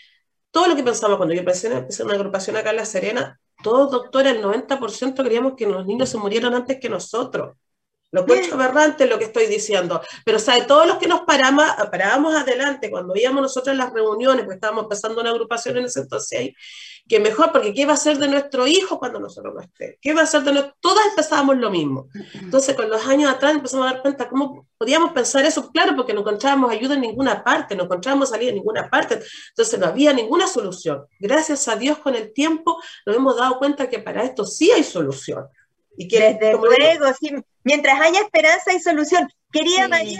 [0.52, 3.92] todo lo que pensamos cuando yo empecé, empecé una agrupación acá en La Serena, todos,
[3.92, 7.58] doctora, el 90% creíamos que los niños se murieron antes que nosotros.
[8.12, 10.02] Lo cuento aberrante lo que estoy diciendo.
[10.26, 10.64] Pero, ¿sabe?
[10.64, 14.84] Todos los que nos paramos, parábamos adelante, cuando íbamos nosotros en las reuniones, porque estábamos
[14.84, 16.56] empezando una agrupación en ese entonces ahí,
[17.08, 19.96] que mejor, porque ¿qué va a ser de nuestro hijo cuando nosotros no estemos?
[20.02, 20.76] ¿Qué va a ser de nuestro...?
[20.80, 22.08] Todas empezábamos lo mismo.
[22.34, 26.14] Entonces, con los años atrás empezamos a dar cuenta cómo podíamos pensar eso, claro, porque
[26.14, 29.20] no encontrábamos ayuda en ninguna parte, no encontrábamos salida en ninguna parte,
[29.50, 31.06] entonces no había ninguna solución.
[31.20, 34.84] Gracias a Dios, con el tiempo, nos hemos dado cuenta que para esto sí hay
[34.84, 35.48] solución.
[35.98, 37.36] Y que, Desde luego, sí,
[37.70, 39.32] mientras haya esperanza y solución.
[39.52, 40.18] Quería María,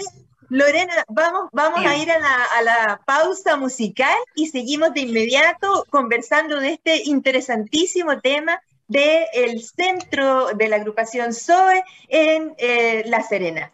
[0.50, 6.74] Lorena, vamos, vamos a ir a la, pausa musical y seguimos de inmediato conversando de
[6.74, 13.72] este interesantísimo tema del centro de la agrupación SOE en eh, La Serena.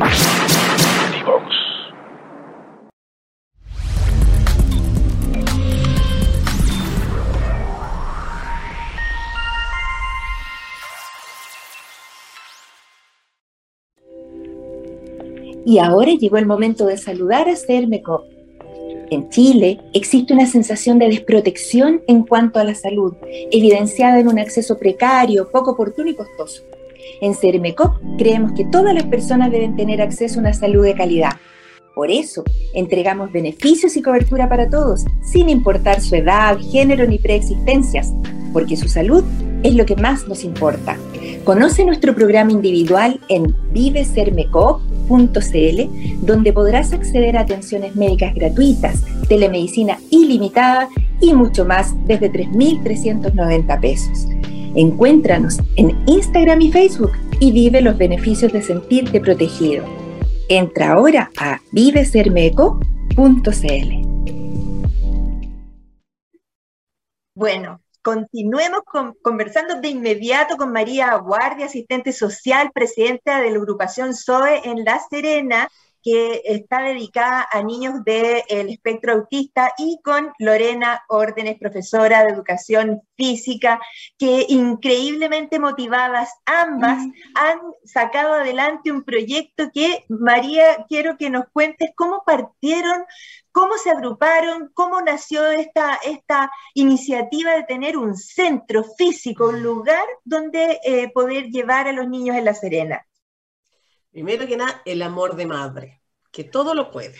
[15.66, 18.26] Y ahora llegó el momento de saludar a CERMECOP.
[19.10, 23.14] En Chile existe una sensación de desprotección en cuanto a la salud,
[23.52, 26.64] evidenciada en un acceso precario, poco oportuno y costoso.
[27.22, 31.34] En CERMECOP creemos que todas las personas deben tener acceso a una salud de calidad.
[31.96, 38.12] Por eso, entregamos beneficios y cobertura para todos, sin importar su edad, género ni preexistencias,
[38.52, 39.24] porque su salud
[39.62, 40.98] es lo que más nos importa.
[41.44, 43.56] Conoce nuestro programa individual en
[46.22, 50.90] donde podrás acceder a atenciones médicas gratuitas, telemedicina ilimitada
[51.20, 54.28] y mucho más desde 3.390 pesos.
[54.76, 59.86] Encuéntranos en Instagram y Facebook y vive los beneficios de sentirte protegido.
[60.50, 64.04] Entra ahora a vivesermeco.cl.
[67.36, 68.82] Bueno, continuemos
[69.22, 75.00] conversando de inmediato con María Guardia, asistente social, presidenta de la agrupación SOE en La
[75.10, 75.70] Serena.
[76.04, 83.02] que está dedicada a niños del espectro autista y con Lorena Órdenes, profesora de educación
[83.16, 83.80] física,
[84.18, 87.02] que increíblemente motivadas ambas
[87.36, 93.06] han sacado adelante un proyecto que, María, quiero que nos cuentes cómo partieron
[93.54, 94.72] ¿Cómo se agruparon?
[94.74, 101.46] ¿Cómo nació esta, esta iniciativa de tener un centro físico, un lugar donde eh, poder
[101.52, 103.06] llevar a los niños en La Serena?
[104.12, 107.20] Primero que nada, el amor de madre, que todo lo puede.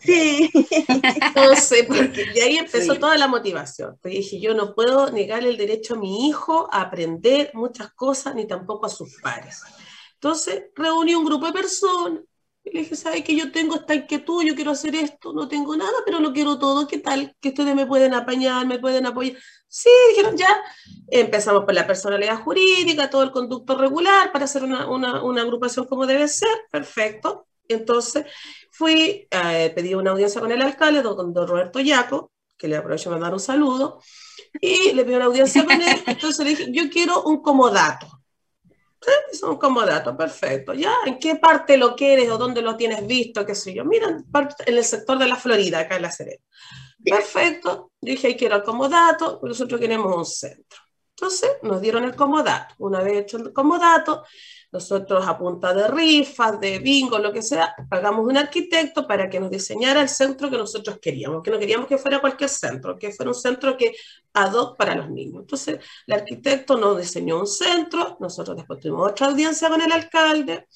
[0.00, 0.50] Sí.
[0.88, 3.96] Entonces, porque de ahí empezó toda la motivación.
[4.02, 8.34] Porque dije, yo no puedo negar el derecho a mi hijo a aprender muchas cosas,
[8.34, 9.62] ni tampoco a sus pares.
[10.14, 12.24] Entonces, reuní un grupo de personas,
[12.64, 14.42] y le dije, ¿sabes que yo tengo esta inquietud?
[14.42, 16.88] Yo quiero hacer esto, no tengo nada, pero lo quiero todo.
[16.88, 17.36] ¿Qué tal?
[17.38, 19.36] Que ustedes me pueden apañar, me pueden apoyar.
[19.68, 20.48] Sí, dijeron ya.
[21.08, 25.86] Empezamos por la personalidad jurídica, todo el conducto regular para hacer una, una, una agrupación
[25.86, 26.48] como debe ser.
[26.70, 27.46] Perfecto.
[27.68, 28.24] Entonces
[28.70, 33.10] fui, eh, pedí una audiencia con el alcalde, don, don Roberto Yaco, que le aprovecho
[33.10, 34.00] para dar un saludo,
[34.58, 36.02] y le pedí una audiencia con él.
[36.06, 38.13] Entonces le dije, yo quiero un comodato
[39.30, 40.74] es un comodato, perfecto.
[40.74, 40.92] ¿Ya?
[41.06, 43.44] ¿En qué parte lo quieres o dónde lo tienes visto?
[43.44, 43.84] ¿Qué sé yo?
[43.84, 46.42] Mira, en el sector de la Florida, acá en La Serena.
[47.04, 47.92] Perfecto.
[48.00, 50.80] Dije, quiero el comodato, nosotros queremos un centro.
[51.10, 52.74] Entonces nos dieron el comodato.
[52.78, 54.24] Una vez hecho el comodato,
[54.74, 59.38] nosotros a punta de rifas, de bingo, lo que sea, pagamos un arquitecto para que
[59.38, 63.12] nos diseñara el centro que nosotros queríamos, que no queríamos que fuera cualquier centro, que
[63.12, 63.94] fuera un centro que
[64.32, 65.42] ad para los niños.
[65.42, 70.66] Entonces, el arquitecto nos diseñó un centro, nosotros después tuvimos otra audiencia con el alcalde,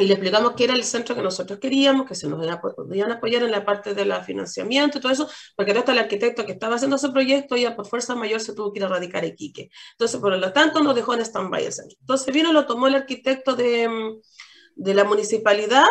[0.00, 2.40] y le explicamos que era el centro que nosotros queríamos, que se nos
[2.74, 6.52] podían apoyar en la parte del financiamiento y todo eso, porque el el arquitecto que
[6.52, 9.26] estaba haciendo ese proyecto ya por fuerza mayor se tuvo que ir a radicar a
[9.26, 9.70] Iquique.
[9.92, 11.98] Entonces, por lo tanto, nos dejó en stand-by el centro.
[12.00, 13.88] Entonces vino, lo tomó el arquitecto de,
[14.74, 15.84] de la municipalidad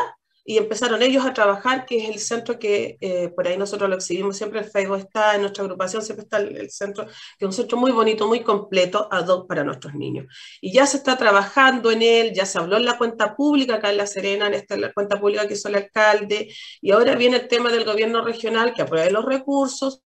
[0.46, 3.96] y empezaron ellos a trabajar, que es el centro que eh, por ahí nosotros lo
[3.96, 7.54] exhibimos siempre, el Facebook está en nuestra agrupación, siempre está el, centro, que es un
[7.54, 10.26] centro muy bonito, muy completo, ad hoc para nuestros niños.
[10.62, 13.92] Y ya se está trabajando en él, ya se habló en la cuenta pública acá
[13.92, 17.38] en La Serena, en esta la cuenta pública que hizo el alcalde, y ahora viene
[17.38, 20.02] el tema del gobierno regional que apruebe los recursos,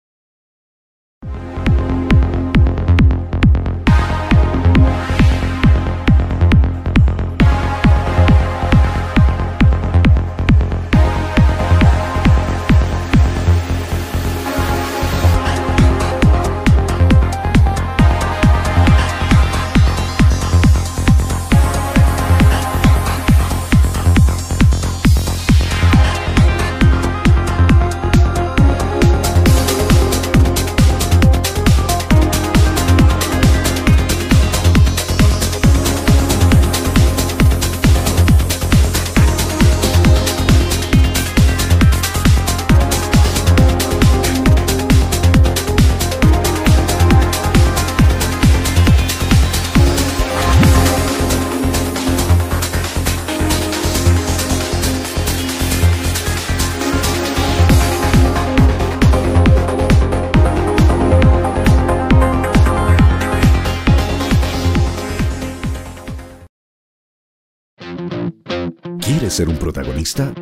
[69.32, 70.32] ser un protagonista?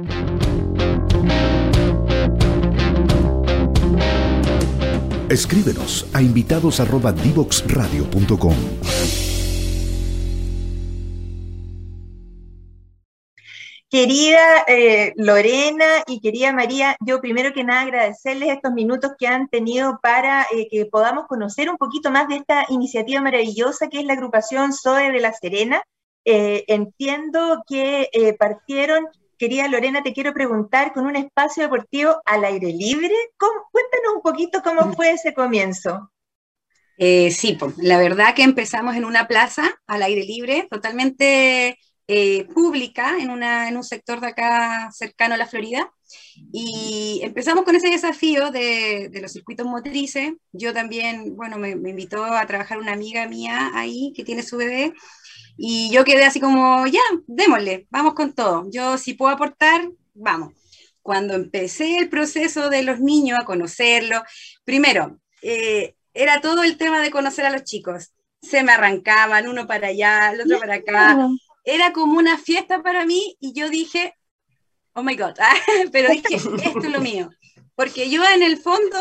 [5.29, 8.57] Escríbenos a invitados@divoxradio.com.
[13.88, 19.48] Querida eh, Lorena y querida María, yo primero que nada agradecerles estos minutos que han
[19.48, 24.05] tenido para eh, que podamos conocer un poquito más de esta iniciativa maravillosa que es
[24.05, 25.85] la agrupación SOE de La Serena,
[26.24, 29.06] eh, entiendo que eh, partieron,
[29.38, 33.14] querida Lorena, te quiero preguntar, con un espacio deportivo al aire libre.
[33.38, 36.12] cuéntanos un poquito cómo fue ese comienzo.
[36.98, 41.78] Eh, sí, la verdad que empezamos en una plaza al aire libre, totalmente
[42.52, 45.92] pública, en, en un sector de acá cercano a la Florida.
[46.52, 50.33] Y empezamos con ese desafío de, los circuitos motrices.
[50.50, 54.56] Yo también, bueno, me, me, invitó a trabajar una amiga mía ahí que tiene su
[54.56, 54.92] bebé
[55.57, 58.67] y yo quedé así como, ya, démosle, vamos con todo.
[58.71, 60.55] Yo si puedo aportar, vamos.
[61.03, 64.23] Cuando empecé el proceso de los niños a conocerlos,
[64.65, 68.13] primero, eh, era todo el tema de conocer a los chicos.
[68.43, 71.29] Se me arrancaban uno para allá, el otro para acá.
[71.65, 74.15] Era como una fiesta para mí y yo dije,
[74.95, 75.35] oh my God,
[75.93, 77.31] pero dije, esto es lo mío.
[77.75, 78.99] Porque yo en el fondo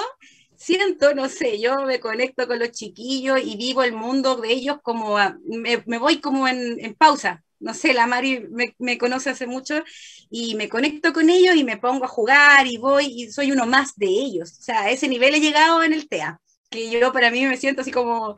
[0.60, 4.78] siento, no sé, yo me conecto con los chiquillos y vivo el mundo de ellos
[4.84, 9.84] como, me, voy como en, pausa, no sé, la Mari me, me, conoce hace mucho
[10.30, 13.66] y me conecto con ellos y me pongo a jugar y voy y soy uno
[13.66, 14.52] más de ellos.
[14.60, 17.58] O sea, a ese nivel he llegado en el TEA, que yo para mí me
[17.58, 18.36] siento así como,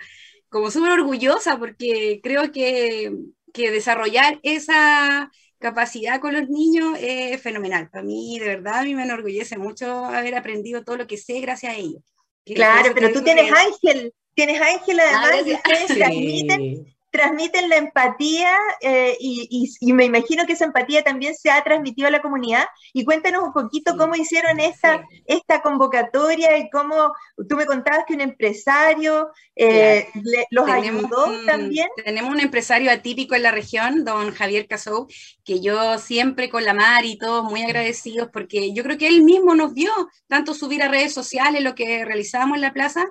[0.49, 3.11] como súper orgullosa porque creo que,
[3.53, 5.31] que desarrollar esa
[5.61, 7.89] capacidad con los niños es fenomenal.
[7.89, 11.39] Para mí, de verdad, a mí me enorgullece mucho haber aprendido todo lo que sé
[11.39, 12.01] gracias a ellos.
[12.43, 19.17] Claro, pero tú tienes Ángel, tienes Ángel además, y ustedes transmiten, transmiten la empatía eh,
[19.19, 22.65] y, y, me imagino que esa empatía también se ha transmitido a la comunidad.
[22.93, 27.13] Y cuéntanos un poquito cómo hicieron esta, esta convocatoria y cómo
[27.49, 31.89] tú me contabas que un empresario eh, le, los ayudó también.
[32.03, 35.07] Tenemos un empresario atípico en la región, don Javier Casou,
[35.43, 39.23] que yo siempre con la mar y todos muy agradecidos porque yo creo que él
[39.23, 39.91] mismo nos vio
[40.27, 43.05] tanto subir a redes sociales lo que realizábamos en la plaza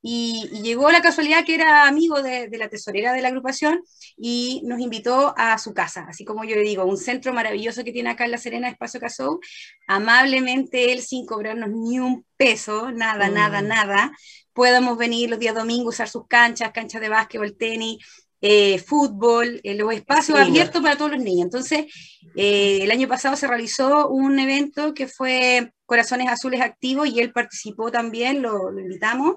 [0.00, 3.82] y, llegó la casualidad que era amigo de, la tesorera de la agrupación
[4.16, 7.92] y nos invitó a su casa, así como yo le digo, un centro maravilloso que
[7.92, 9.40] tiene acá en La Serena, Espacio Casou,
[9.86, 13.66] amablemente él sin cobrarnos ni un peso, nada, nada, mm.
[13.66, 14.12] nada,
[14.52, 18.04] podamos venir los días domingos, usar sus canchas, canchas de básquetbol, tenis,
[18.40, 21.44] eh, fútbol, eh, los espacios abiertos para todos los niños.
[21.44, 21.86] Entonces,
[22.36, 27.32] eh, el año pasado se realizó un evento que fue Corazones Azules Activos y él
[27.32, 29.36] participó también, lo, lo invitamos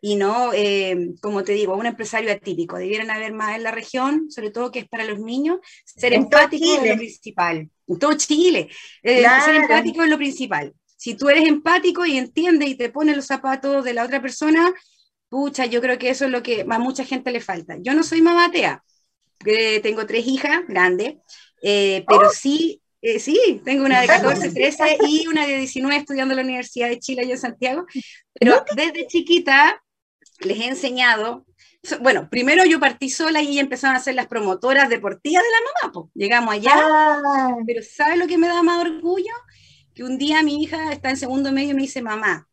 [0.00, 2.76] y no, eh, como te digo, un empresario atípico.
[2.76, 6.64] Debieran haber más en la región, sobre todo que es para los niños, ser empático
[6.82, 7.68] es lo principal.
[7.86, 8.68] En todo Chile,
[9.02, 10.72] eh, ser empático es lo principal.
[10.96, 14.72] Si tú eres empático y entiendes y te pones los zapatos de la otra persona,
[15.28, 17.76] pucha, yo creo que eso es lo que a mucha gente le falta.
[17.80, 18.82] Yo no soy mamatea,
[19.82, 21.16] tengo tres hijas grandes,
[21.62, 22.32] eh, pero oh.
[22.32, 26.44] sí eh, sí, tengo una de 14, 13 y una de 19 estudiando en la
[26.44, 27.86] Universidad de Chile, yo en Santiago.
[28.34, 29.82] Pero desde chiquita
[30.40, 31.44] les he enseñado.
[32.00, 35.92] Bueno, primero yo partí sola y empezaron a ser las promotoras deportivas de la mamá.
[35.92, 36.06] Pues.
[36.14, 36.72] Llegamos allá.
[36.74, 37.56] Ah.
[37.66, 39.32] Pero ¿sabes lo que me da más orgullo?
[39.94, 42.48] Que un día mi hija está en segundo medio y me dice, mamá,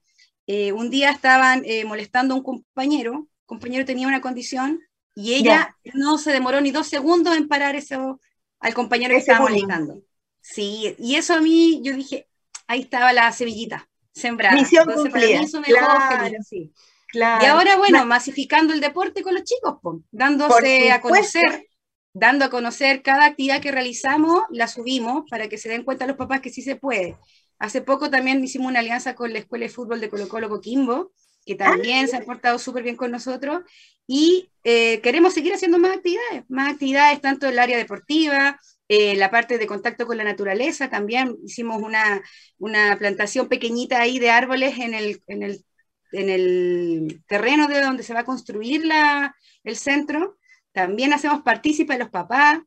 [0.47, 4.81] eh, un día estaban eh, molestando a un compañero, el compañero tenía una condición
[5.15, 8.19] y ella no se demoró ni dos segundos en parar eso
[8.59, 10.01] al compañero que estaba molestando.
[10.41, 12.27] Sí, y eso a mí, yo dije,
[12.67, 14.55] ahí estaba la semillita sembrada.
[14.55, 15.41] Misión cumplida.
[15.63, 16.71] claro, sí.
[17.07, 17.43] claro.
[17.43, 19.77] Y ahora, bueno, masificando el deporte con los chicos,
[20.11, 21.67] dándose a conocer,
[22.13, 26.17] dando a conocer cada actividad que realizamos, la subimos para que se den cuenta los
[26.17, 27.17] papás que sí se puede.
[27.59, 31.13] Hace poco también hicimos una alianza con la Escuela de Fútbol de Colo Colo Coquimbo,
[31.45, 33.61] que también se han portado súper bien con nosotros,
[34.07, 39.15] y eh, queremos seguir haciendo más actividades, más actividades tanto en el área deportiva, eh,
[39.15, 42.21] la parte de contacto con la naturaleza, también hicimos una,
[42.57, 45.65] una plantación pequeñita ahí de árboles en el, en el,
[46.11, 50.37] en el terreno de donde se va a construir la, el centro.
[50.71, 52.59] También hacemos partícipe a los papás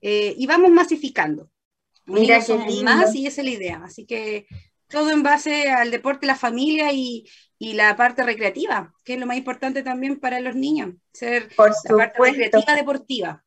[0.00, 1.50] eh, y vamos masificando.
[2.06, 3.82] Mira, somos más y esa es la idea.
[3.84, 4.46] Así que
[4.88, 9.26] todo en base al deporte, la familia y, y, la parte recreativa, que es lo
[9.26, 13.44] más importante también para los niños, ser Por la parte recreativa deportiva.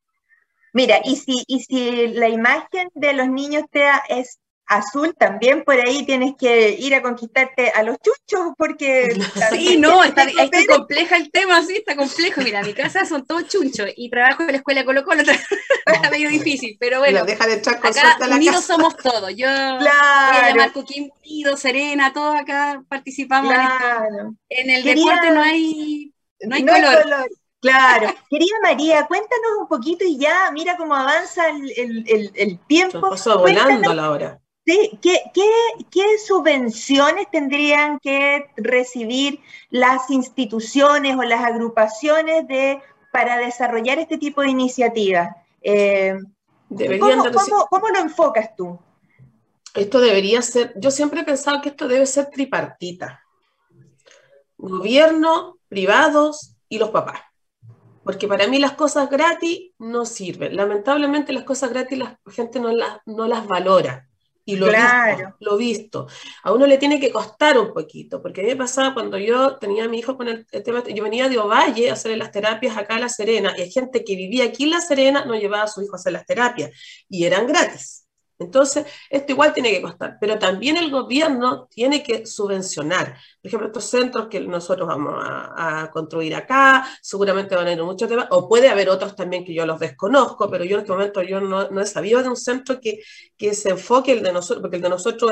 [0.73, 5.75] Mira, y si, y si la imagen de los niños te es azul, también por
[5.75, 9.09] ahí tienes que ir a conquistarte a los chuchos, porque...
[9.49, 12.41] Sí, no, está, está compleja el tema, sí, está complejo.
[12.41, 16.29] Mira, mi casa son todos chunchos y trabajo en la escuela Colo Colo, está medio
[16.29, 17.25] difícil, pero bueno.
[17.25, 19.31] Deja de acá unidos somos todos.
[19.35, 20.55] Yo claro.
[20.55, 20.83] Marco
[21.23, 23.53] Unido, Serena, todos acá participamos
[24.49, 27.29] en, el deporte no hay, no hay color.
[27.61, 28.13] Claro.
[28.29, 32.99] Querida María, cuéntanos un poquito y ya, mira cómo avanza el, tiempo.
[32.99, 34.39] Se pasó volando la hora.
[34.65, 42.79] Sí, ¿qué, qué, subvenciones tendrían que recibir las instituciones o las agrupaciones de,
[43.11, 45.35] para desarrollar este tipo de iniciativas?
[45.61, 46.19] Eh,
[46.69, 48.77] ¿cómo, lo enfocas tú?
[49.73, 53.23] Esto debería ser, yo siempre he pensado que esto debe ser tripartita.
[54.57, 57.21] Gobierno, privados y los papás.
[58.03, 60.55] Porque para mí las cosas gratis no sirven.
[60.55, 64.08] Lamentablemente las cosas gratis la gente no las, no las valora.
[64.49, 66.07] Y lo, visto, lo visto.
[66.43, 69.57] A uno le tiene que costar un poquito, porque a mí me pasaba cuando yo
[69.57, 72.75] tenía a mi hijo con el, tema, yo venía de Ovalle a hacer las terapias
[72.75, 75.63] acá en La Serena, y hay gente que vivía aquí en La Serena no llevaba
[75.63, 76.71] a su hijo a hacer las terapias,
[77.07, 78.08] y eran gratis.
[78.39, 83.17] Entonces, esto igual tiene que costar, pero también el gobierno tiene que subvencionar.
[83.41, 88.07] por ejemplo, estos centros que nosotros vamos a, construir acá, seguramente van a ir muchos
[88.07, 91.21] temas, o puede haber otros también que yo los desconozco, pero yo en este momento
[91.21, 93.01] yo no, no he sabido de un centro que,
[93.37, 95.31] que, se enfoque el de nosotros, porque el de nosotros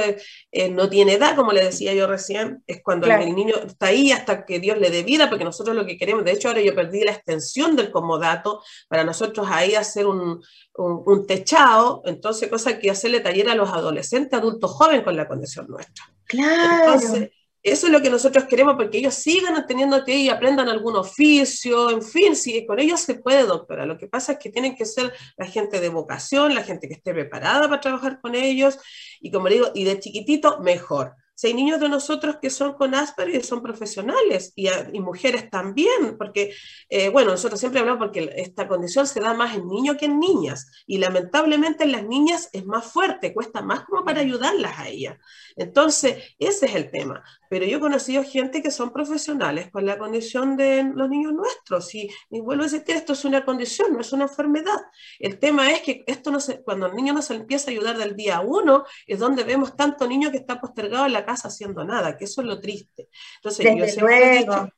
[0.52, 4.12] es, no tiene edad, como le decía yo recién, es cuando el niño está ahí
[4.12, 6.76] hasta que Dios le dé vida, porque nosotros lo que queremos, de hecho ahora yo
[6.76, 10.42] perdí la extensión del comodato, para nosotros ahí hacer un,
[10.78, 15.68] un, techado, entonces cosa que hacerle taller a los adolescentes, adultos jóvenes con la condición
[15.68, 16.06] nuestra.
[16.26, 16.94] Claro.
[16.94, 17.32] Entonces,
[17.64, 21.90] eso es lo que nosotros queremos, porque ellos sigan teniendo que y aprendan algún oficio,
[21.90, 23.86] en fin, si con ellos se puede, doctora.
[23.86, 26.94] Lo que pasa es que tienen que ser la gente de vocación, la gente que
[26.94, 28.78] esté preparada para trabajar con ellos,
[29.20, 31.16] y como digo, y de chiquitito, mejor.
[31.38, 34.68] Si hay niños de nosotros que son con Asperger y son profesionales, y,
[35.00, 36.52] mujeres también, porque,
[36.90, 40.20] eh, bueno, nosotros siempre hablamos porque esta condición se da más en niños que en
[40.20, 44.88] niñas, y lamentablemente en las niñas es más fuerte, cuesta más como para ayudarlas a
[44.88, 45.20] ellas.
[45.58, 47.24] Entonces, ese es el tema.
[47.50, 51.94] Pero yo he conocido gente que son profesionales con la condición de los niños nuestros,
[51.96, 54.80] y, y vuelvo a decir que esto es una condición, no es una enfermedad.
[55.20, 57.98] El tema es que esto no se, cuando el niño no se empieza a ayudar
[57.98, 61.84] del día uno, es donde vemos tanto niño que está postergado en la casa haciendo
[61.84, 63.10] nada, que eso es lo triste.
[63.38, 64.70] Entonces, yo siempre he dicho,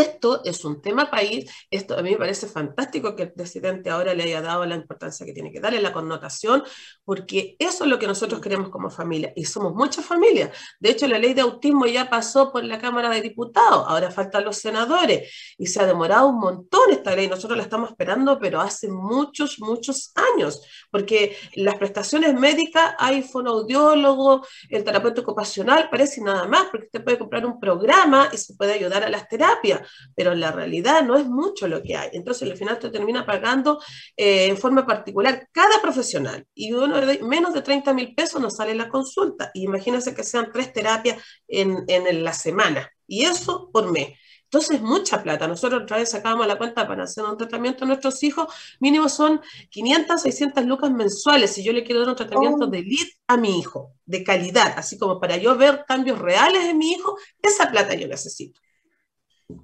[0.00, 4.14] esto es un tema país, esto a mí me parece fantástico que el presidente ahora
[4.14, 6.62] le haya dado la importancia que tiene que darle, la connotación,
[7.04, 10.50] porque eso es lo que nosotros queremos como familia, y somos muchas familias.
[10.80, 14.44] De hecho, la ley de autismo ya pasó por la Cámara de Diputados, ahora faltan
[14.44, 18.60] los senadores, y se ha demorado un montón esta ley, nosotros la estamos esperando, pero
[18.60, 26.46] hace muchos, muchos años, porque las prestaciones médicas hay fonoaudiólogo, el terapeuta ocupacional, parece nada
[26.48, 29.80] más, porque usted puede comprar un programa y se puede ayudar a las terapias
[30.14, 32.10] pero en la realidad no es mucho lo que hay.
[32.12, 33.80] Entonces, al final te termina pagando
[34.16, 38.74] eh, en forma particular cada profesional y uno menos de 30 mil pesos nos sale
[38.74, 39.50] la consulta.
[39.54, 44.18] Y imagínense que sean tres terapias en, en la semana y eso por mes.
[44.54, 45.48] Entonces, mucha plata.
[45.48, 48.46] Nosotros otra vez sacábamos la cuenta para hacer un tratamiento a nuestros hijos,
[48.78, 52.68] mínimo son 500, 600 lucas mensuales si yo le quiero dar un tratamiento oh.
[52.68, 56.78] de lead a mi hijo, de calidad, así como para yo ver cambios reales en
[56.78, 58.60] mi hijo, esa plata yo necesito.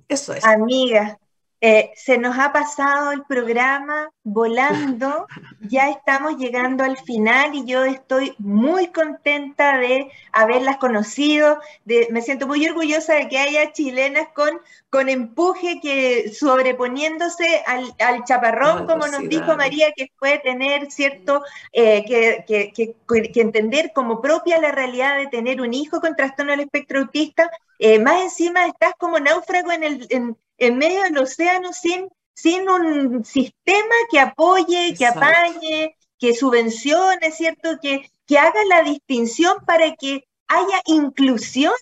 [0.08, 0.44] Eso es.
[0.44, 1.18] Amiga,
[1.62, 5.26] eh, se nos ha pasado el programa volando,
[5.60, 12.22] ya estamos llegando al final y yo estoy muy contenta de haberlas conocido, de, me
[12.22, 14.58] siento muy orgullosa de que haya chilenas con,
[14.90, 21.42] con empuje que sobreponiéndose al, al chaparrón, como nos dijo María, que puede tener cierto,
[21.72, 26.52] eh, que, que, que, entender como propia la realidad de tener un hijo con trastorno
[26.52, 30.06] del espectro autista, eh, más encima estás como náufrago en el...
[30.10, 37.32] En, en medio del océano sin, sin un sistema que apoye, que apañe, que subvencione,
[37.32, 37.78] ¿cierto?
[37.82, 41.72] Que, que haga la distinción para que haya inclusión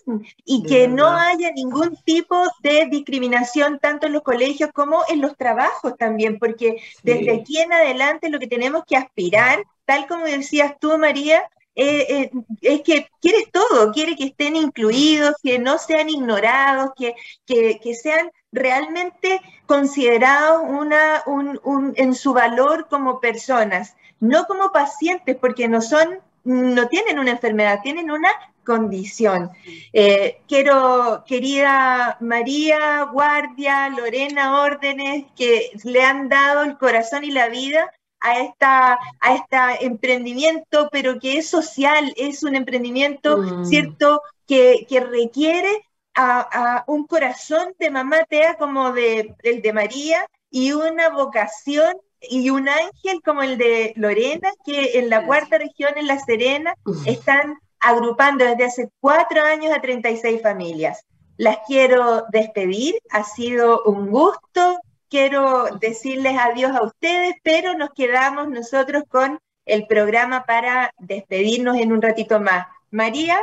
[0.45, 5.35] y que no haya ningún tipo de discriminación tanto en los colegios como en los
[5.35, 10.75] trabajos también, porque desde aquí en adelante lo que tenemos que aspirar, tal como decías
[10.79, 11.41] tú, María,
[11.75, 17.15] eh, eh, es que quieres todo, quiere que estén incluidos, que no sean ignorados, que,
[17.47, 25.37] que, que sean realmente considerados una, un, en su valor como personas, no como pacientes,
[25.37, 28.29] porque no son, no tienen una enfermedad, tienen una
[28.69, 29.49] condición.
[29.93, 37.49] Eh, quiero, querida María, Guardia, Lorena Órdenes, que le han dado el corazón y la
[37.49, 43.65] vida a esta a este emprendimiento, pero que es social, es un emprendimiento, mm.
[43.65, 45.81] ¿cierto?, que, que requiere
[46.13, 52.49] a, un corazón de mamá Tea como de, el de María y una vocación y
[52.51, 57.57] un ángel como el de Lorena, que en la cuarta región, en La Serena, están
[57.79, 61.05] agrupando desde hace cuatro años a 36 familias.
[61.37, 68.49] Las quiero despedir, ha sido un gusto, quiero decirles adiós a ustedes, pero nos quedamos
[68.49, 72.67] nosotros con el programa para despedirnos en un ratito más.
[72.91, 73.39] María,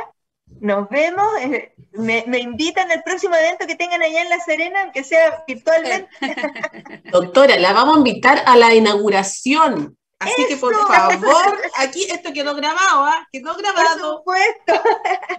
[0.59, 1.25] nos vemos.
[1.41, 6.09] Eh, me, invitan al próximo evento que tengan allá en La Serena, aunque sea virtualmente.
[7.11, 9.97] Doctora, la vamos a invitar a la inauguración.
[10.19, 13.27] Así que por favor, aquí esto quedó grabado, ¿ah?
[13.31, 14.23] Quedó grabado.
[14.23, 14.89] Por supuesto.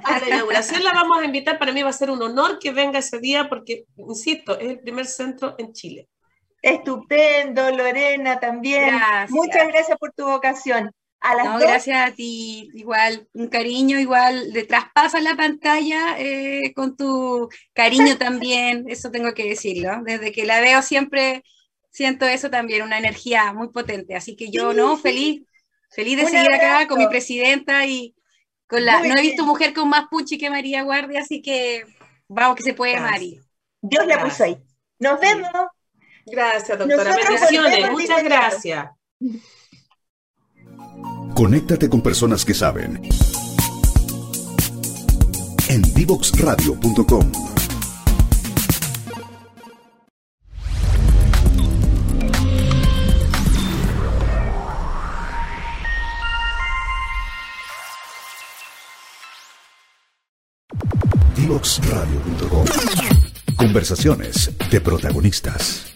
[0.04, 1.58] A la inauguración la vamos a invitar.
[1.58, 4.80] Para mí va a ser un honor que venga ese día porque, insisto, es el
[4.80, 6.08] primer centro en Chile.
[6.62, 8.94] Estupendo, Lorena también.
[9.30, 10.92] Muchas gracias por tu vocación
[11.44, 17.48] no, gracias a ti, igual, un cariño igual, de traspasas la pantalla eh, con tu
[17.72, 21.42] cariño también, eso tengo que decirlo, desde que la veo siempre
[21.90, 25.42] siento eso también, una energía muy potente, así que yo, no, feliz,
[25.90, 28.14] feliz de seguir acá con mi presidenta y
[28.66, 31.84] con la, no he visto mujer con más puchi que María Guardia, así que
[32.28, 33.40] Vamos que se puede, Mari.
[33.80, 34.56] Dios la puso ahí.
[34.98, 35.50] Nos vemos.
[36.26, 37.16] Gracias, doctora.
[37.16, 37.90] Bendiciones.
[37.90, 38.90] Muchas gracias.
[41.34, 43.00] Conéctate con personas que saben.
[45.68, 47.57] En divoxradio.com.
[61.68, 62.64] Divoxradio.com.
[63.58, 65.92] Conversaciones de protagonistas.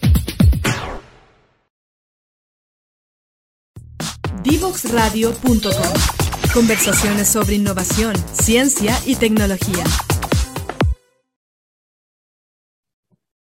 [4.43, 6.53] Divoxradio.com.
[6.53, 9.83] Conversaciones sobre innovación, ciencia y tecnología.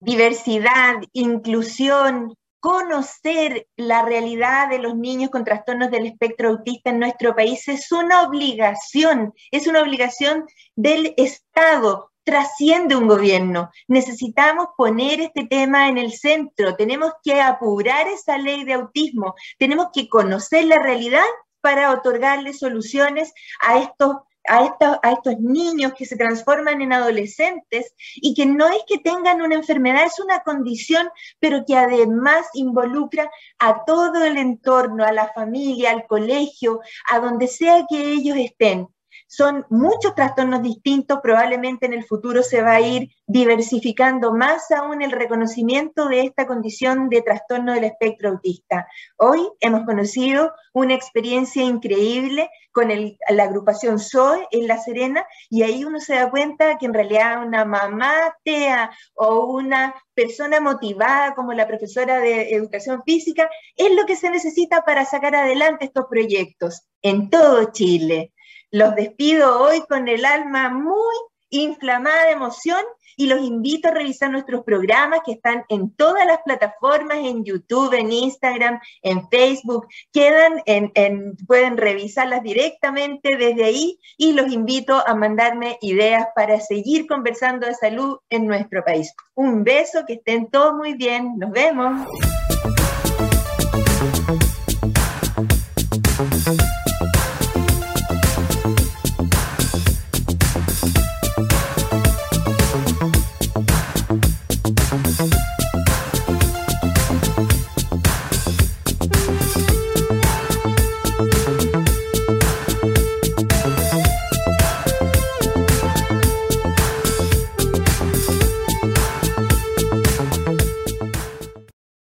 [0.01, 7.37] Diversidad, inclusión, conocer la realidad de los niños con trastornos del espectro autista en nuestro
[7.37, 13.71] país es una obligación, es una obligación del Estado, trasciende un gobierno.
[13.89, 19.89] Necesitamos poner este tema en el centro, tenemos que apurar esa ley de autismo, tenemos
[19.93, 21.25] que conocer la realidad
[21.61, 24.17] para otorgarle soluciones a estos
[24.49, 28.99] a estos, a estos niños que se transforman en adolescentes y que no es que
[28.99, 31.09] tengan una enfermedad, es una condición,
[31.39, 37.47] pero que además involucra a todo el entorno, a la familia, al colegio, a donde
[37.47, 38.89] sea que ellos estén
[39.33, 45.01] son muchos trastornos distintos, probablemente en el futuro se va a ir diversificando más aún
[45.01, 48.87] el reconocimiento de esta condición de trastorno del espectro autista.
[49.17, 55.83] Hoy hemos conocido una experiencia increíble con la agrupación SOE en La Serena y ahí
[55.87, 61.55] uno se da cuenta que en realidad una mamá TEA o una persona motivada como
[61.55, 66.83] la profesora de educación física es lo que se necesita para sacar adelante estos proyectos
[67.01, 68.35] en todo Chile.
[68.73, 71.15] Los despido hoy con el alma muy
[71.51, 72.81] inflamada de emoción
[73.19, 77.93] y los invito a revisar nuestros programas que están en todas las plataformas, en YouTube,
[77.93, 85.15] en Instagram, en Facebook, quedan en, pueden revisarlas directamente desde ahí y los invito a
[85.15, 89.13] mandarme ideas para seguir conversando de salud en nuestro país.
[89.35, 92.09] Un beso, que estén todos muy bien, nos vemos.